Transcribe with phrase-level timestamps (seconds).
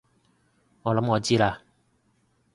[0.81, 1.59] 我諗我知喇